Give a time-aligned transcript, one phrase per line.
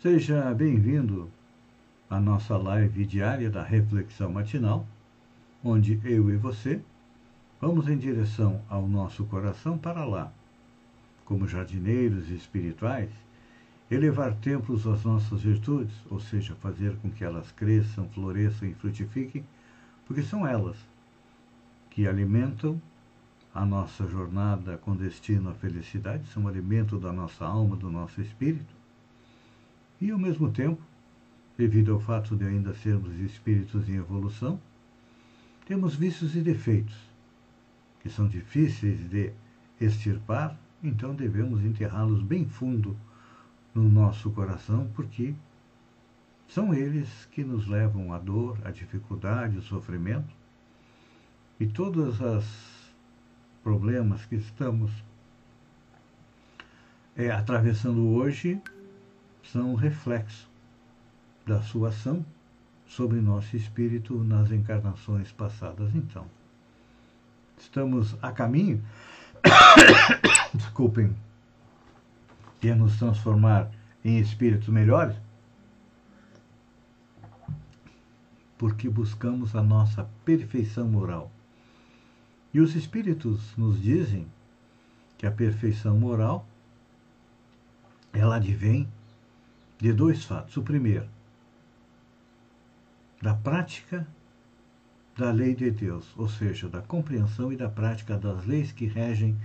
[0.00, 1.28] Seja bem-vindo
[2.08, 4.86] à nossa live diária da Reflexão Matinal,
[5.62, 6.80] onde eu e você
[7.60, 10.32] vamos em direção ao nosso coração para lá,
[11.24, 13.10] como jardineiros espirituais,
[13.90, 19.44] elevar templos às nossas virtudes, ou seja, fazer com que elas cresçam, floresçam e frutifiquem,
[20.06, 20.76] porque são elas
[21.90, 22.80] que alimentam
[23.52, 28.77] a nossa jornada com destino à felicidade, são alimento da nossa alma, do nosso espírito
[30.00, 30.80] e, ao mesmo tempo,
[31.56, 34.60] devido ao fato de ainda sermos espíritos em evolução,
[35.66, 36.96] temos vícios e defeitos
[38.00, 39.32] que são difíceis de
[39.80, 42.96] extirpar, então devemos enterrá-los bem fundo
[43.74, 45.34] no nosso coração, porque
[46.48, 50.32] são eles que nos levam à dor, à dificuldade, ao sofrimento
[51.60, 52.94] e todos os
[53.62, 54.90] problemas que estamos
[57.16, 58.62] é, atravessando hoje
[59.52, 60.48] são reflexo
[61.46, 62.24] da sua ação
[62.86, 65.94] sobre nosso espírito nas encarnações passadas.
[65.94, 66.26] Então,
[67.58, 68.82] estamos a caminho,
[70.52, 71.16] desculpem,
[72.60, 73.70] de nos transformar
[74.04, 75.16] em espíritos melhores,
[78.58, 81.30] porque buscamos a nossa perfeição moral.
[82.52, 84.26] E os espíritos nos dizem
[85.16, 86.46] que a perfeição moral
[88.12, 88.88] ela advém
[89.78, 90.56] de dois fatos.
[90.56, 91.08] O primeiro,
[93.22, 94.06] da prática
[95.16, 99.36] da lei de Deus, ou seja, da compreensão e da prática das leis que regem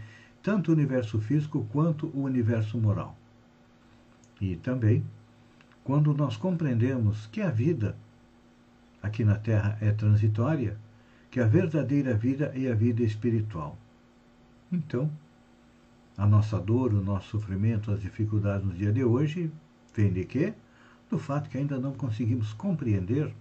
[0.43, 3.17] tanto o universo físico quanto o universo moral.
[4.39, 5.03] E também,
[5.83, 7.95] quando nós compreendemos que a vida
[9.01, 10.77] aqui na Terra é transitória,
[11.31, 13.77] que a verdadeira vida é a vida espiritual.
[14.71, 15.11] Então,
[16.15, 19.51] a nossa dor, o nosso sofrimento, as dificuldades no dia de hoje
[19.93, 20.53] Vem de quê?
[21.09, 23.33] Do fato que ainda não conseguimos compreender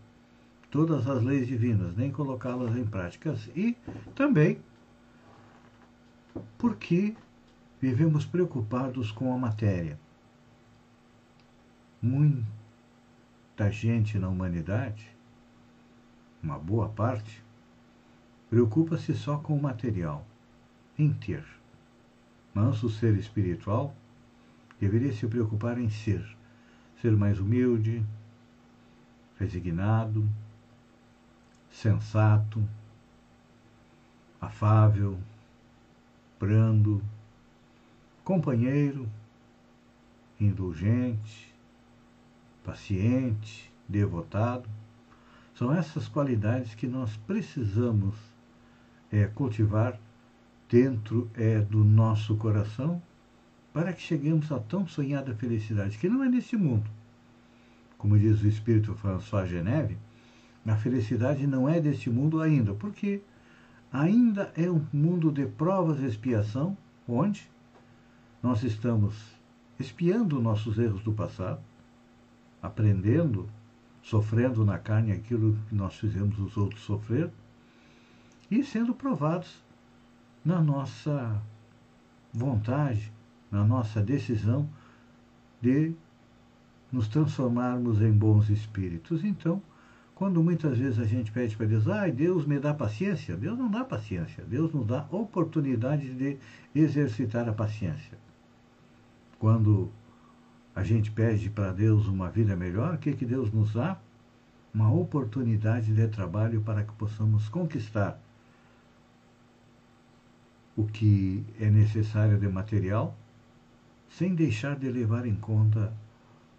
[0.70, 3.48] todas as leis divinas, nem colocá-las em práticas.
[3.54, 3.76] E
[4.14, 4.58] também
[6.58, 7.14] porque
[7.80, 9.98] vivemos preocupados com a matéria.
[12.00, 12.44] Muita
[13.70, 15.08] gente na humanidade,
[16.42, 17.42] uma boa parte,
[18.48, 20.26] preocupa-se só com o material,
[20.98, 21.44] em ter.
[22.54, 23.94] Mas o ser espiritual
[24.80, 26.24] deveria se preocupar em ser
[27.02, 28.00] ser mais humilde,
[29.36, 30.24] resignado,
[31.68, 32.62] sensato,
[34.40, 35.18] afável,
[36.38, 37.02] brando,
[38.22, 39.08] companheiro,
[40.40, 41.52] indulgente,
[42.64, 44.70] paciente, devotado.
[45.56, 48.14] São essas qualidades que nós precisamos
[49.10, 49.98] é, cultivar
[50.69, 53.02] dentro é, do nosso coração
[53.72, 56.88] para que cheguemos à tão sonhada felicidade, que não é neste mundo.
[57.97, 59.97] Como diz o espírito François Geneve,
[60.66, 63.22] a felicidade não é deste mundo ainda, porque
[63.93, 66.77] ainda é um mundo de provas e expiação,
[67.09, 67.50] onde
[68.43, 69.15] nós estamos
[69.78, 71.61] espiando nossos erros do passado,
[72.62, 73.49] aprendendo,
[74.03, 77.31] sofrendo na carne aquilo que nós fizemos os outros sofrer,
[78.50, 79.62] e sendo provados
[80.44, 81.41] na nossa
[82.32, 83.12] vontade
[83.52, 84.66] na nossa decisão
[85.60, 85.92] de
[86.90, 89.22] nos transformarmos em bons espíritos.
[89.22, 89.62] Então,
[90.14, 93.70] quando muitas vezes a gente pede para Deus, ai, Deus me dá paciência, Deus não
[93.70, 96.38] dá paciência, Deus nos dá oportunidade de
[96.75, 98.19] exercitar a paciência.
[99.38, 99.90] Quando
[100.75, 103.98] a gente pede para Deus uma vida melhor, o que, que Deus nos dá?
[104.72, 108.19] Uma oportunidade de trabalho para que possamos conquistar
[110.75, 113.14] o que é necessário de material
[114.19, 115.93] sem deixar de levar em conta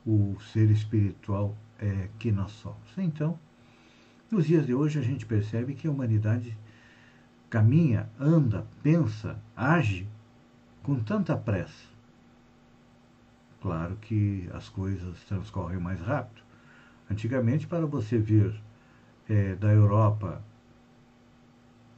[0.06, 2.98] o ser espiritual é, que nós somos.
[2.98, 3.38] Então,
[4.30, 6.58] nos dias de hoje a gente percebe que a humanidade
[7.50, 10.08] caminha, anda, pensa, age
[10.82, 11.94] com tanta pressa.
[13.62, 16.42] Claro que as coisas transcorrem mais rápido.
[17.10, 18.60] Antigamente, para você vir
[19.30, 20.42] é, da Europa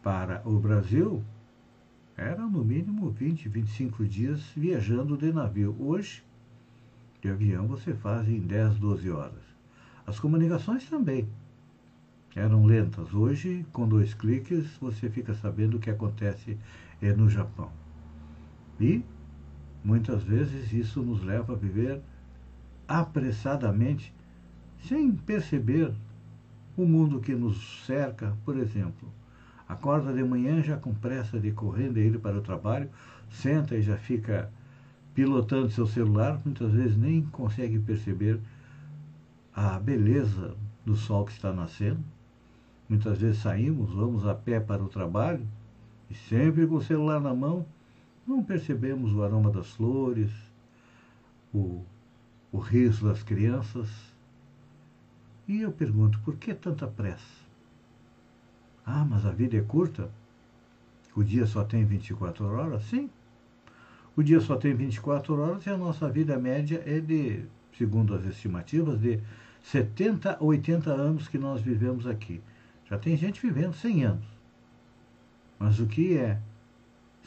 [0.03, 1.23] para o Brasil,
[2.17, 5.75] eram no mínimo 20, 25 dias viajando de navio.
[5.79, 6.23] Hoje,
[7.21, 9.43] de avião, você faz em 10, 12 horas.
[10.07, 11.27] As comunicações também
[12.35, 13.13] eram lentas.
[13.13, 16.57] Hoje, com dois cliques, você fica sabendo o que acontece
[17.01, 17.71] é, no Japão.
[18.79, 19.03] E
[19.83, 22.01] muitas vezes isso nos leva a viver
[22.87, 24.13] apressadamente,
[24.79, 25.93] sem perceber
[26.77, 29.11] o mundo que nos cerca, por exemplo.
[29.67, 32.89] Acorda de manhã já com pressa de correr, de ir para o trabalho,
[33.29, 34.51] senta e já fica
[35.13, 38.39] pilotando seu celular, muitas vezes nem consegue perceber
[39.55, 42.03] a beleza do sol que está nascendo.
[42.87, 45.47] Muitas vezes saímos, vamos a pé para o trabalho
[46.09, 47.65] e sempre com o celular na mão,
[48.27, 50.31] não percebemos o aroma das flores,
[51.53, 51.81] o,
[52.51, 53.89] o riso das crianças.
[55.47, 57.45] E eu pergunto, por que tanta pressa?
[58.85, 60.09] Ah, mas a vida é curta?
[61.15, 62.83] O dia só tem 24 horas?
[62.83, 63.09] Sim.
[64.15, 67.43] O dia só tem 24 horas e a nossa vida média é de,
[67.77, 69.19] segundo as estimativas, de
[69.63, 72.41] 70 a 80 anos que nós vivemos aqui.
[72.89, 74.25] Já tem gente vivendo 100 anos.
[75.57, 76.39] Mas o que é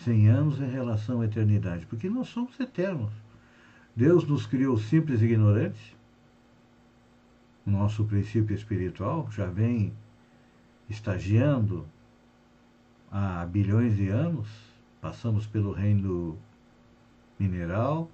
[0.05, 1.87] 100 anos em relação à eternidade?
[1.87, 3.13] Porque nós somos eternos.
[3.97, 5.97] Deus nos criou simples e ignorantes.
[7.67, 9.93] O nosso princípio espiritual já vem
[10.89, 11.87] estagiando
[13.11, 14.49] há bilhões de anos.
[15.01, 16.37] Passamos pelo reino
[17.39, 18.11] mineral,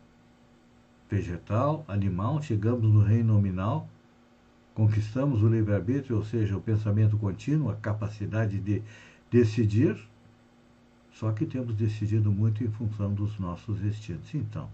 [1.10, 3.88] vegetal, animal, chegamos no reino nominal
[4.74, 8.82] conquistamos o livre-arbítrio, ou seja, o pensamento contínuo, a capacidade de
[9.30, 9.96] decidir,
[11.12, 14.34] só que temos decidido muito em função dos nossos instintos.
[14.34, 14.68] Então,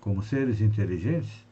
[0.00, 1.44] como seres inteligentes,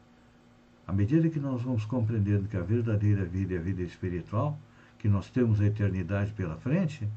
[0.87, 4.57] à medida que nós vamos compreendendo que a verdadeira vida é a vida espiritual,
[4.99, 7.09] que nós temos a eternidade pela frente,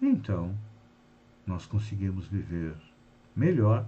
[0.00, 0.54] então
[1.46, 2.74] nós conseguimos viver
[3.34, 3.86] melhor,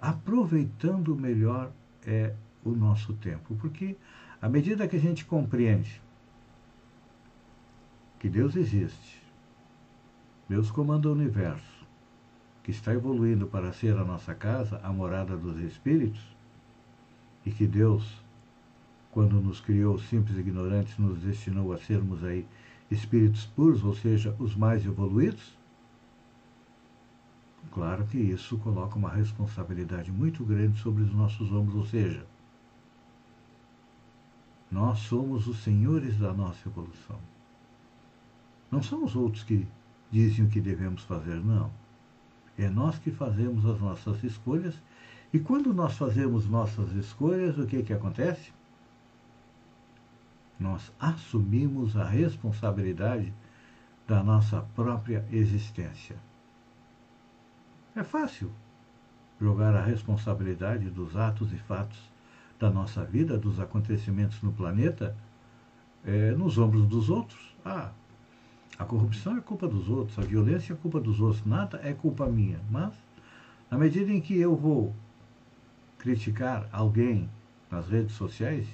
[0.00, 1.70] aproveitando melhor
[2.06, 2.34] é
[2.64, 3.54] o nosso tempo.
[3.56, 3.96] Porque
[4.40, 6.00] à medida que a gente compreende
[8.18, 9.22] que Deus existe,
[10.48, 11.86] Deus comanda o universo,
[12.62, 16.34] que está evoluindo para ser a nossa casa, a morada dos espíritos,
[17.44, 18.23] e que Deus,
[19.14, 22.44] quando nos criou simples ignorantes, nos destinou a sermos aí
[22.90, 25.56] espíritos puros, ou seja, os mais evoluídos,
[27.70, 32.26] claro que isso coloca uma responsabilidade muito grande sobre os nossos ombros, ou seja,
[34.68, 37.20] nós somos os senhores da nossa evolução.
[38.68, 39.64] Não são os outros que
[40.10, 41.70] dizem o que devemos fazer, não.
[42.58, 44.74] É nós que fazemos as nossas escolhas.
[45.32, 48.52] E quando nós fazemos nossas escolhas, o que, que acontece?
[50.64, 53.34] Nós assumimos a responsabilidade
[54.08, 56.16] da nossa própria existência.
[57.94, 58.50] É fácil
[59.38, 61.98] jogar a responsabilidade dos atos e fatos
[62.58, 65.14] da nossa vida, dos acontecimentos no planeta,
[66.02, 67.54] é, nos ombros dos outros.
[67.62, 67.90] Ah,
[68.78, 72.26] a corrupção é culpa dos outros, a violência é culpa dos outros, nada é culpa
[72.26, 72.58] minha.
[72.70, 72.94] Mas,
[73.70, 74.94] na medida em que eu vou
[75.98, 77.28] criticar alguém
[77.70, 78.66] nas redes sociais,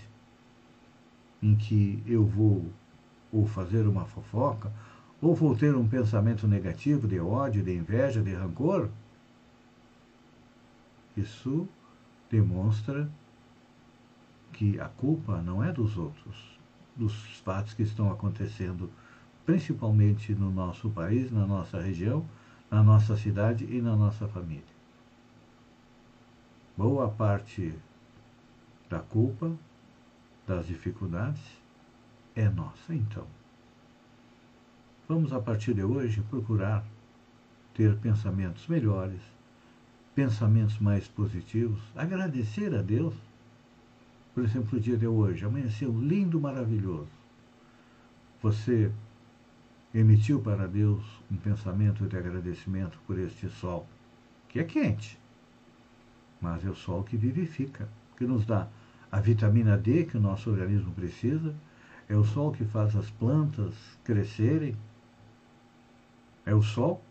[1.42, 2.66] em que eu vou
[3.32, 4.72] ou fazer uma fofoca,
[5.20, 8.88] ou vou ter um pensamento negativo de ódio, de inveja, de rancor,
[11.16, 11.68] isso
[12.30, 13.10] demonstra
[14.52, 16.58] que a culpa não é dos outros,
[16.96, 18.90] dos fatos que estão acontecendo,
[19.44, 22.24] principalmente no nosso país, na nossa região,
[22.70, 24.62] na nossa cidade e na nossa família.
[26.76, 27.74] Boa parte
[28.88, 29.52] da culpa,
[30.50, 31.40] das dificuldades,
[32.34, 33.26] é nossa, então.
[35.08, 36.84] Vamos, a partir de hoje, procurar
[37.74, 39.20] ter pensamentos melhores,
[40.14, 43.14] pensamentos mais positivos, agradecer a Deus
[44.34, 47.10] por exemplo, o dia de hoje, amanheceu lindo, maravilhoso.
[48.40, 48.90] Você
[49.92, 53.86] emitiu para Deus um pensamento de agradecimento por este sol,
[54.48, 55.18] que é quente,
[56.40, 58.68] mas é o sol que vivifica, que nos dá
[59.10, 61.54] a vitamina D que o nosso organismo precisa,
[62.08, 63.74] é o sol que faz as plantas
[64.04, 64.76] crescerem,
[66.44, 67.02] é o sol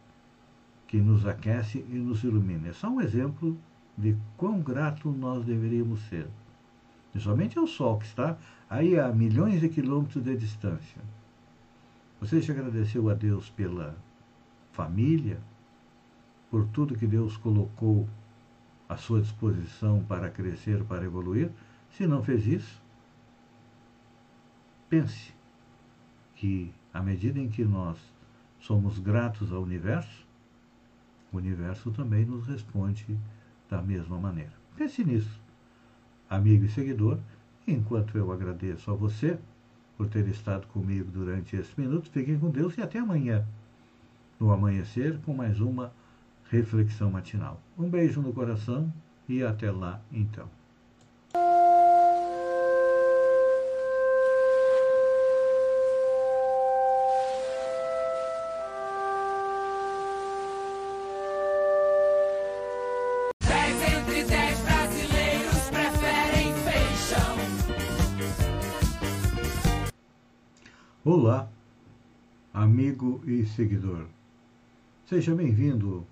[0.88, 2.70] que nos aquece e nos ilumina.
[2.70, 3.58] É só um exemplo
[3.96, 6.28] de quão grato nós deveríamos ser.
[7.14, 8.38] E somente é o Sol que está
[8.70, 11.02] aí a milhões de quilômetros de distância.
[12.20, 13.96] Você já agradeceu a Deus pela
[14.72, 15.40] família,
[16.50, 18.08] por tudo que Deus colocou
[18.88, 21.52] à sua disposição para crescer, para evoluir?
[21.92, 22.82] Se não fez isso,
[24.90, 25.34] pense
[26.36, 27.98] que à medida em que nós
[28.60, 30.26] somos gratos ao universo,
[31.32, 33.18] o universo também nos responde
[33.70, 34.54] da mesma maneira.
[34.76, 35.40] Pense nisso
[36.30, 37.18] amigo e seguidor,
[37.68, 39.40] enquanto eu agradeço a você
[39.98, 43.46] por ter estado comigo durante esses minutos, fiquem com Deus e até amanhã,
[44.40, 45.92] no amanhecer, com mais uma
[46.50, 47.60] reflexão matinal.
[47.78, 48.94] Um beijo no coração
[49.28, 50.48] e até lá então.
[71.12, 71.50] Olá,
[72.54, 74.06] amigo e seguidor.
[75.08, 76.06] Seja bem-vindo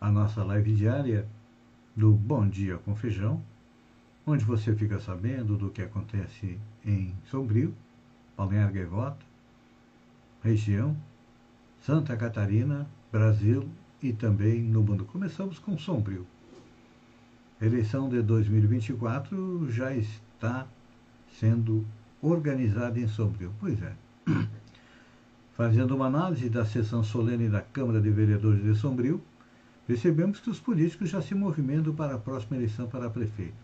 [0.00, 1.28] à nossa live diária
[1.94, 3.42] do Bom Dia com Feijão,
[4.26, 7.74] onde você fica sabendo do que acontece em Sombrio,
[8.38, 9.22] Balneário Gaivota,
[10.42, 10.96] região,
[11.82, 13.68] Santa Catarina, Brasil
[14.02, 15.04] e também no mundo.
[15.04, 16.26] Começamos com Sombrio.
[17.60, 20.66] A eleição de 2024 já está
[21.38, 21.86] sendo
[22.22, 23.52] organizada em Sombrio.
[23.60, 24.07] Pois é.
[25.58, 29.20] Fazendo uma análise da sessão solene da Câmara de Vereadores de Sombrio,
[29.88, 33.56] percebemos que os políticos já se movimentam para a próxima eleição para prefeito.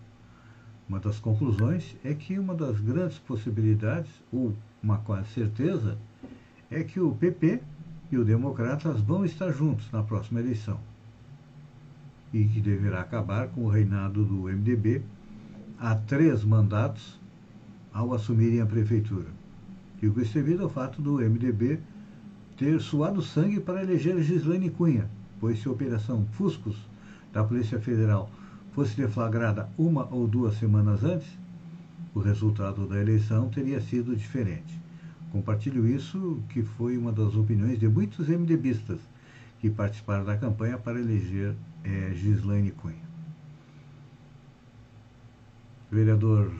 [0.89, 5.97] Uma das conclusões é que uma das grandes possibilidades, ou uma quase certeza,
[6.69, 7.63] é que o PP
[8.11, 10.81] e o Democratas vão estar juntos na próxima eleição
[12.33, 15.01] e que deverá acabar com o reinado do MDB
[15.79, 17.21] há três mandatos
[17.93, 19.44] ao assumirem a prefeitura.
[20.05, 21.81] Fico devido ao fato do MDB
[22.59, 25.09] ter suado sangue para eleger Gislaine Cunha,
[25.41, 26.77] pois se a Operação Fuscos
[27.33, 28.31] da Polícia Federal
[28.73, 31.27] fosse deflagrada uma ou duas semanas antes,
[32.15, 34.79] o resultado da eleição teria sido diferente.
[35.33, 39.01] Compartilho isso, que foi uma das opiniões de muitos MDBistas
[39.59, 43.09] que participaram da campanha para eleger é, Gislaine Cunha.
[45.91, 46.53] Vereador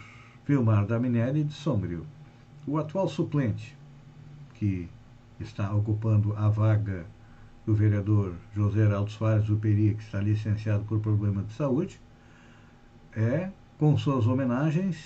[0.47, 2.07] Vilmar Daminelli de Sombrio.
[2.67, 3.77] O atual suplente,
[4.55, 4.89] que
[5.39, 7.05] está ocupando a vaga
[7.67, 12.01] do vereador José Heraldo Soares do Peri, que está licenciado por problema de saúde,
[13.15, 14.97] é, com suas homenagens,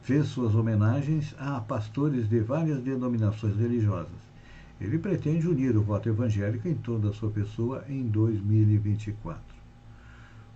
[0.00, 4.32] fez suas homenagens a pastores de várias denominações religiosas.
[4.80, 9.61] Ele pretende unir o voto evangélico em toda a sua pessoa em 2024.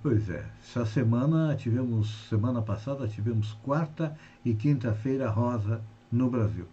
[0.02, 5.80] Pois é, essa semana tivemos, semana passada tivemos quarta e quinta-feira rosa
[6.12, 6.66] no Brasil.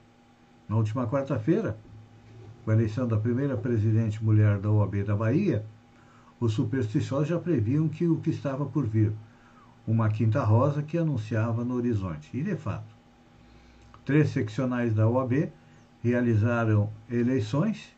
[0.70, 1.78] Na última quarta-feira,
[2.64, 5.66] com a eleição da primeira presidente mulher da OAB da Bahia,
[6.40, 9.12] os supersticiosos já previam que o que estava por vir,
[9.88, 12.30] uma quinta rosa que anunciava no horizonte.
[12.34, 12.94] E de fato,
[14.06, 15.52] três seccionais da OAB
[16.04, 17.96] realizaram eleições,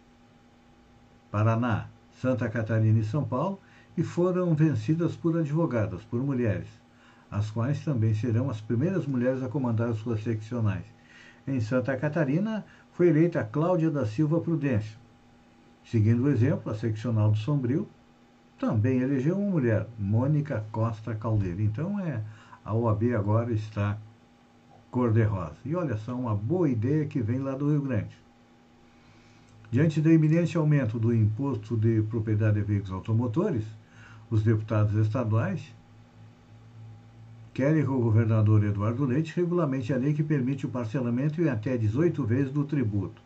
[1.32, 1.88] Paraná,
[2.22, 3.60] Santa Catarina e São Paulo,
[3.98, 6.68] e foram vencidas por advogadas, por mulheres,
[7.32, 10.86] as quais também serão as primeiras mulheres a comandar suas seccionais.
[11.48, 14.98] Em Santa Catarina, foi eleita Cláudia da Silva Prudêncio.
[15.84, 17.88] Seguindo o exemplo, a seccional do Sombrio
[18.58, 21.62] também elegeu uma mulher, Mônica Costa Caldeira.
[21.62, 22.22] Então, é,
[22.64, 23.98] a OAB agora está
[24.90, 25.58] cor-de-rosa.
[25.66, 28.18] E olha só, uma boa ideia que vem lá do Rio Grande.
[29.70, 33.66] Diante do iminente aumento do imposto de propriedade de veículos automotores,
[34.36, 35.74] os deputados estaduais
[37.54, 41.78] querem que o governador Eduardo Leite regulamente a lei que permite o parcelamento em até
[41.78, 43.22] 18 vezes do tributo.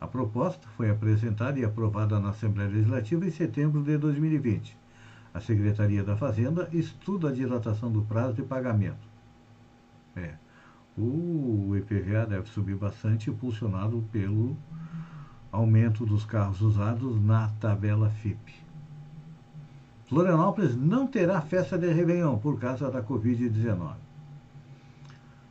[0.00, 4.76] A proposta foi apresentada e aprovada na Assembleia Legislativa em setembro de 2020.
[5.32, 9.06] A Secretaria da Fazenda estuda a dilatação do prazo de pagamento.
[10.16, 10.34] É,
[10.96, 14.56] o IPVA deve subir bastante, impulsionado pelo
[15.52, 18.67] aumento dos carros usados na tabela FIP.
[20.08, 23.92] Florianópolis não terá festa de Réveillon por causa da Covid-19.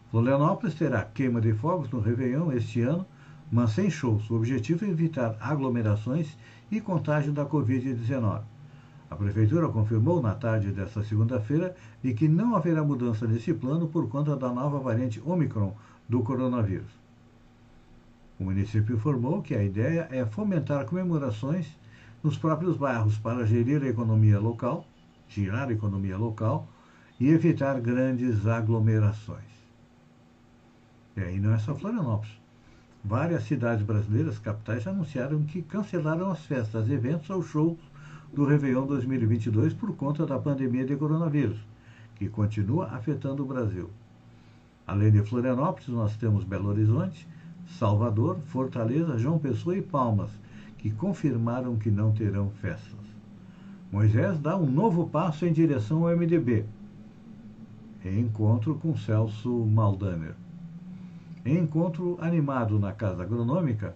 [0.10, 3.06] Florianópolis terá queima de fogos no Réveillon este ano,
[3.52, 4.28] mas sem shows.
[4.32, 6.36] O objetivo é evitar aglomerações
[6.72, 8.42] e contágio da Covid-19.
[9.12, 14.10] A Prefeitura confirmou na tarde desta segunda-feira de que não haverá mudança nesse plano por
[14.10, 15.76] conta da nova variante Omicron
[16.10, 16.92] do coronavírus.
[18.40, 21.68] O município informou que a ideia é fomentar comemorações
[22.24, 24.86] nos próprios bairros para gerir a economia local,
[25.30, 26.68] girar a economia local
[27.20, 29.58] e evitar grandes aglomerações.
[31.16, 32.38] E aí não é só Florianópolis.
[33.04, 37.78] Várias cidades brasileiras, capitais, anunciaram que cancelaram as festas, eventos ou shows
[38.34, 41.60] do Réveillon 2022 por conta da pandemia de coronavírus,
[42.16, 43.90] que continua afetando o Brasil.
[44.86, 47.28] Além de Florianópolis, nós temos Belo Horizonte,
[47.80, 50.32] Salvador, Fortaleza, João Pessoa e Palmas,
[50.78, 53.08] que confirmaram que não terão festas.
[53.92, 56.66] Moisés dá um novo passo em direção ao MDB.
[58.06, 60.36] encontro com Celso Maldaner.
[61.46, 63.96] Encontro animado na Casa Agronômica,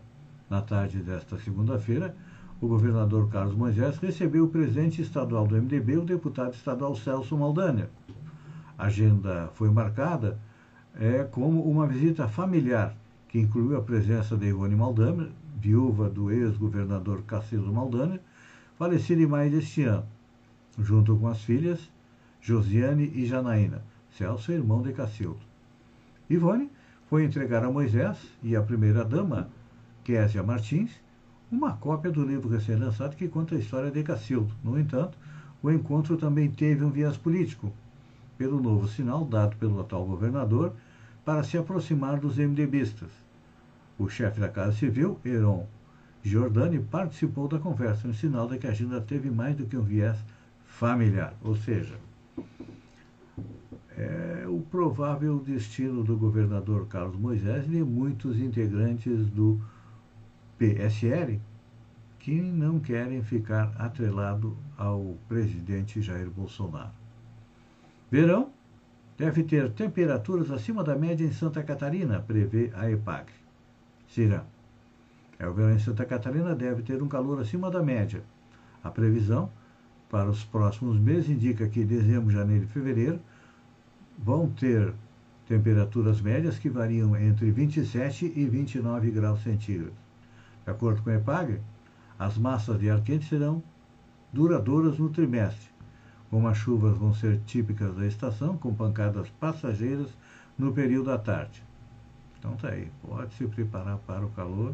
[0.50, 2.16] na tarde desta segunda-feira,
[2.62, 7.90] o governador Carlos Moisés recebeu o presidente estadual do MDB, o deputado estadual Celso Maldaner.
[8.78, 10.40] A agenda foi marcada
[10.96, 12.96] é, como uma visita familiar,
[13.28, 15.30] que incluiu a presença de Ivone Maldaner,
[15.62, 18.20] viúva do ex-governador Cacildo Maldaner,
[18.78, 20.06] falecido em maio deste ano,
[20.80, 21.80] junto com as filhas
[22.42, 23.84] Josiane e Janaína.
[24.18, 25.40] Celso irmão de Cacildo.
[26.30, 26.70] Ivone
[27.08, 29.50] foi entregar a Moisés e a primeira-dama,
[30.04, 30.92] Késia Martins,
[31.52, 34.54] uma cópia do livro recém-lançado que conta a história de Cacildo.
[34.64, 35.18] No entanto,
[35.62, 37.72] o encontro também teve um viés político,
[38.38, 40.74] pelo novo sinal dado pelo atual governador
[41.24, 43.12] para se aproximar dos MDBistas.
[44.02, 45.68] O chefe da Casa Civil, Heron
[46.24, 49.84] Giordani, participou da conversa, um sinal de que a agenda teve mais do que um
[49.84, 50.18] viés
[50.66, 51.94] familiar, ou seja,
[53.96, 59.62] é o provável destino do governador Carlos Moisés e de muitos integrantes do
[60.58, 61.40] PSL
[62.18, 66.90] que não querem ficar atrelado ao presidente Jair Bolsonaro.
[68.10, 68.50] Verão
[69.16, 73.41] deve ter temperaturas acima da média em Santa Catarina, prevê a EPAG.
[74.12, 74.44] Será.
[75.40, 78.22] É, o verão em Santa Catarina deve ter um calor acima da média.
[78.84, 79.50] A previsão
[80.10, 83.22] para os próximos meses indica que dezembro, janeiro e fevereiro
[84.20, 84.94] vão ter
[85.48, 89.96] temperaturas médias que variam entre 27 e 29 graus centígrados.
[90.66, 91.62] De acordo com a EPAG,
[92.20, 93.64] as massas de ar quente serão
[94.34, 95.70] duradouras no trimestre,
[96.30, 100.10] como as chuvas vão ser típicas da estação, com pancadas passageiras
[100.58, 101.71] no período da tarde.
[102.42, 104.74] Então tá aí, pode se preparar para o calor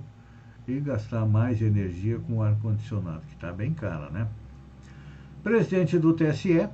[0.65, 4.25] e gastar mais energia com o ar-condicionado, que está bem caro, né?
[5.43, 6.69] Presidente do TSE,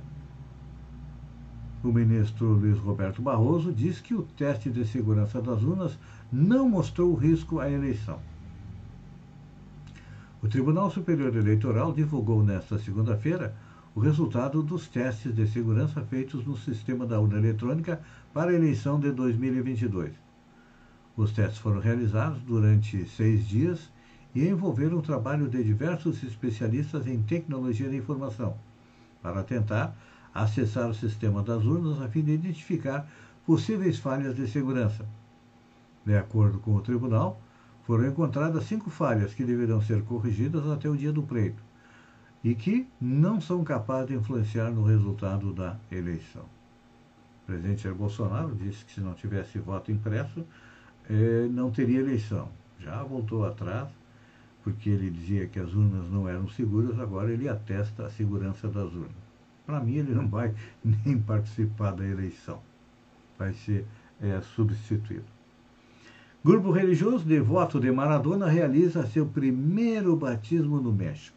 [1.82, 5.98] o ministro Luiz Roberto Barroso, diz que o teste de segurança das urnas
[6.32, 8.20] não mostrou risco à eleição.
[10.40, 13.52] O Tribunal Superior Eleitoral divulgou nesta segunda-feira
[13.96, 18.00] o resultado dos testes de segurança feitos no sistema da urna eletrônica
[18.32, 20.23] para a eleição de 2022.
[21.16, 23.90] Os testes foram realizados durante seis dias
[24.34, 28.56] e envolveram o trabalho de diversos especialistas em tecnologia da informação,
[29.22, 29.96] para tentar
[30.34, 33.08] acessar o sistema das urnas a fim de identificar
[33.46, 35.06] possíveis falhas de segurança.
[36.04, 37.40] De acordo com o tribunal,
[37.86, 41.62] foram encontradas cinco falhas que deverão ser corrigidas até o dia do pleito
[42.42, 46.42] e que não são capazes de influenciar no resultado da eleição.
[47.42, 50.44] O presidente Jair Bolsonaro disse que se não tivesse voto impresso,
[51.08, 52.48] eh, não teria eleição.
[52.80, 53.88] Já voltou atrás,
[54.62, 58.92] porque ele dizia que as urnas não eram seguras, agora ele atesta a segurança das
[58.92, 59.24] urnas.
[59.66, 62.60] Para mim, ele não vai nem participar da eleição.
[63.38, 63.86] Vai ser
[64.20, 65.24] é, substituído.
[66.44, 71.36] Grupo religioso devoto de Maradona realiza seu primeiro batismo no México.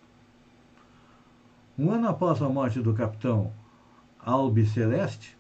[1.80, 3.54] Um ano após a morte do capitão
[4.20, 5.38] Albiceleste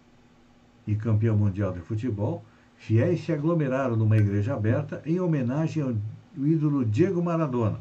[0.85, 2.45] e campeão mundial de futebol,
[2.77, 5.93] fiéis se aglomeraram numa igreja aberta em homenagem ao
[6.45, 7.79] ídolo Diego Maradona.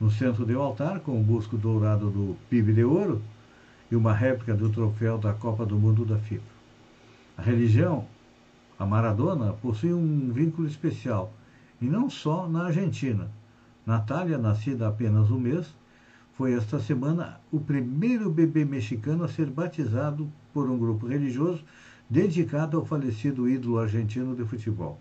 [0.00, 3.22] No centro do altar, com o busco dourado do PIB de ouro
[3.90, 6.54] e uma réplica do troféu da Copa do Mundo da FIFA.
[7.36, 8.06] A religião
[8.78, 11.32] a Maradona possui um vínculo especial,
[11.80, 13.30] e não só na Argentina.
[13.86, 15.66] Natália, nascida apenas um mês,
[16.36, 21.64] foi esta semana o primeiro bebê mexicano a ser batizado por um grupo religioso
[22.08, 24.98] dedicado ao falecido ídolo argentino de futebol,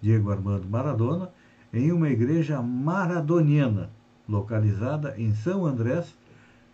[0.00, 1.30] Diego Armando Maradona,
[1.72, 3.90] em uma igreja maradoniana,
[4.28, 6.14] localizada em São Andrés,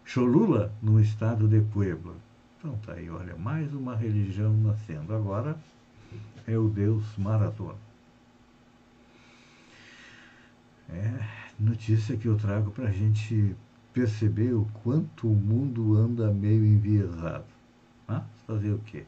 [0.05, 2.15] Cholula, no estado de Puebla.
[2.59, 5.15] Então tá aí, olha, mais uma religião nascendo.
[5.15, 5.57] Agora,
[6.47, 7.87] é o Deus Maratona.
[10.89, 11.13] É
[11.59, 13.57] notícia que eu trago para a gente
[13.93, 17.45] perceber o quanto o mundo anda meio enviesado.
[18.07, 19.05] Mas fazer o quê?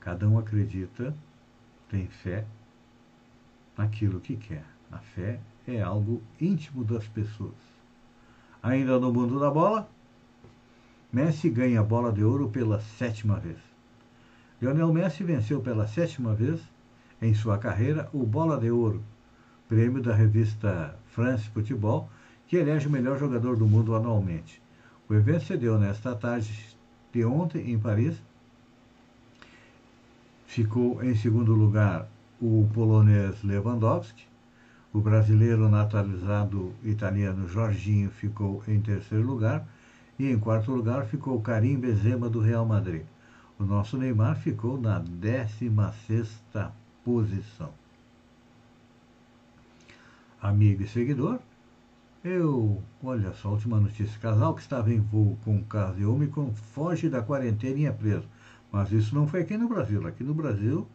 [0.00, 1.14] Cada um acredita,
[1.90, 2.44] tem fé
[3.76, 4.64] naquilo que quer.
[4.90, 7.54] A fé é algo íntimo das pessoas.
[8.62, 9.88] Ainda no mundo da bola,
[11.12, 13.58] Messi ganha a bola de ouro pela sétima vez.
[14.60, 16.60] Lionel Messi venceu pela sétima vez
[17.22, 19.02] em sua carreira o Bola de Ouro,
[19.68, 22.08] prêmio da revista France Football,
[22.46, 24.60] que elege o melhor jogador do mundo anualmente.
[25.08, 26.76] O evento se deu nesta tarde
[27.12, 28.20] de ontem em Paris.
[30.48, 32.08] Ficou em segundo lugar
[32.40, 34.26] o polonês Lewandowski,
[34.94, 39.68] o brasileiro naturalizado italiano Jorginho ficou em terceiro lugar
[40.18, 43.02] e em quarto lugar ficou Karim Benzema do Real Madrid.
[43.58, 46.40] O nosso Neymar ficou na 16
[47.04, 47.70] posição.
[50.40, 51.40] Amigo e seguidor,
[52.24, 54.18] eu, olha só, última notícia.
[54.18, 58.26] Casal que estava em voo com caso de Omicron foge da quarentena e é preso.
[58.70, 60.06] Mas isso não foi aqui no Brasil.
[60.06, 60.86] Aqui no Brasil,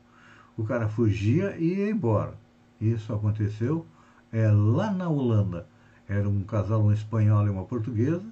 [0.57, 2.35] o cara fugia e ia embora.
[2.79, 3.85] Isso aconteceu
[4.31, 5.67] é, lá na Holanda.
[6.07, 8.25] Era um casal, um espanhol e uma portuguesa,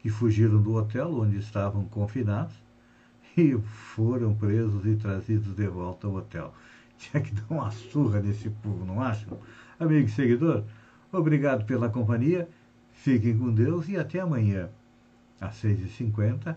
[0.00, 2.54] que fugiram do hotel onde estavam confinados
[3.36, 3.56] e
[3.94, 6.52] foram presos e trazidos de volta ao hotel.
[6.98, 9.38] Tinha que dar uma surra nesse povo, não acham?
[9.78, 10.64] Amigo e seguidor,
[11.12, 12.48] obrigado pela companhia,
[12.90, 14.68] fiquem com Deus e até amanhã,
[15.40, 16.56] às 6h50,